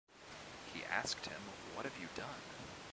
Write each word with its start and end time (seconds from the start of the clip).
He 0.73 0.83
asked 0.83 1.27
him 1.27 1.41
What 1.75 1.85
have 1.85 1.93
you 2.01 2.07
done? 2.15 2.41